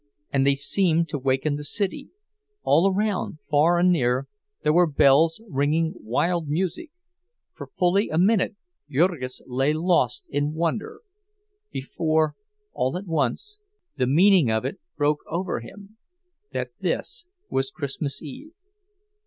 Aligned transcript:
And 0.33 0.47
they 0.47 0.55
seemed 0.55 1.09
to 1.09 1.19
waken 1.19 1.57
the 1.57 1.63
city—all 1.63 2.91
around, 2.91 3.37
far 3.51 3.77
and 3.77 3.91
near, 3.91 4.27
there 4.63 4.73
were 4.73 4.87
bells, 4.87 5.39
ringing 5.47 5.93
wild 5.99 6.47
music; 6.47 6.89
for 7.53 7.67
fully 7.77 8.09
a 8.09 8.17
minute 8.17 8.55
Jurgis 8.89 9.43
lay 9.45 9.73
lost 9.73 10.23
in 10.27 10.55
wonder, 10.55 11.01
before, 11.71 12.33
all 12.73 12.97
at 12.97 13.05
once, 13.05 13.59
the 13.95 14.07
meaning 14.07 14.49
of 14.49 14.65
it 14.65 14.79
broke 14.97 15.19
over 15.29 15.59
him—that 15.59 16.71
this 16.79 17.27
was 17.51 17.69
Christmas 17.69 18.23
Eve! 18.23 18.53